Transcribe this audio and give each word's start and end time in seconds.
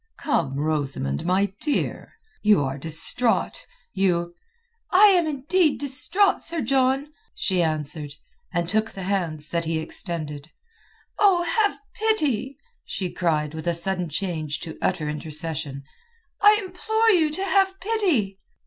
"Come, 0.17 0.55
Rosamund, 0.57 1.25
my 1.25 1.53
dear! 1.61 2.15
You 2.41 2.63
are 2.63 2.79
distraught, 2.79 3.67
you...." 3.93 4.33
"I 4.89 5.09
am 5.09 5.27
indeed 5.27 5.77
distraught, 5.79 6.41
Sir 6.41 6.61
John," 6.61 7.13
she 7.35 7.61
answered, 7.61 8.15
and 8.51 8.67
took 8.67 8.89
the 8.89 9.03
hands 9.03 9.49
that 9.49 9.65
he 9.65 9.77
extended. 9.77 10.49
"Oh, 11.19 11.43
have 11.43 11.77
pity!" 11.93 12.57
she 12.83 13.11
cried 13.13 13.53
with 13.53 13.67
a 13.67 13.75
sudden 13.75 14.09
change 14.09 14.59
to 14.61 14.75
utter 14.81 15.07
intercession. 15.07 15.83
"I 16.41 16.57
implore 16.59 17.11
you 17.11 17.29
to 17.33 17.45
have 17.45 17.79
pity!" 17.79 18.39